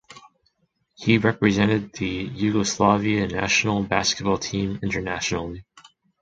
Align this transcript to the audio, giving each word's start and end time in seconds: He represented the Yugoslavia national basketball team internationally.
He 0.97 1.19
represented 1.19 1.93
the 1.93 2.07
Yugoslavia 2.07 3.27
national 3.27 3.83
basketball 3.83 4.39
team 4.39 4.79
internationally. 4.81 5.63